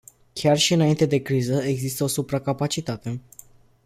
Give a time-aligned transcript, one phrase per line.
[0.33, 3.21] Chiar și înainte de criză exista o supracapacitate.